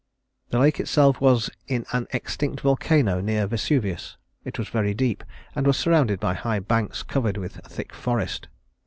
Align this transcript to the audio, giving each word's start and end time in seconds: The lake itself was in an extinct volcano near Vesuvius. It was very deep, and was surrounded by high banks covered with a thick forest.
The 0.49 0.57
lake 0.57 0.79
itself 0.79 1.21
was 1.21 1.51
in 1.67 1.85
an 1.93 2.07
extinct 2.09 2.61
volcano 2.61 3.19
near 3.21 3.45
Vesuvius. 3.45 4.17
It 4.43 4.57
was 4.57 4.67
very 4.67 4.95
deep, 4.95 5.23
and 5.55 5.67
was 5.67 5.77
surrounded 5.77 6.19
by 6.19 6.33
high 6.33 6.57
banks 6.57 7.03
covered 7.03 7.37
with 7.37 7.57
a 7.63 7.69
thick 7.69 7.93
forest. 7.93 8.47